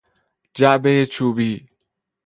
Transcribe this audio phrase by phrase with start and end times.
[0.53, 1.67] جعبهی چوبی